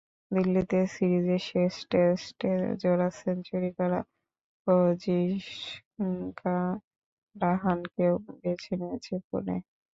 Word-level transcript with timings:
দিল্লিতে 0.31 0.79
সিরিজের 0.93 1.41
শেষ 1.49 1.73
টেস্টে 1.91 2.51
জোড়া 2.81 3.09
সেঞ্চুরি 3.19 3.71
করা 3.77 3.99
অজিঙ্কা 4.67 6.57
রাহানেকেও 7.35 8.13
বেছে 8.33 8.73
নিয়েছে 8.79 9.15
পুনে। 9.27 9.55